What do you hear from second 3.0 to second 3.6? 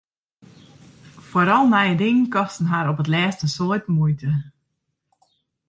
't lêst in